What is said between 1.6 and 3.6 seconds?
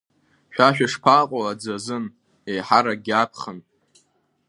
азын, еиҳаракгьы аԥхын?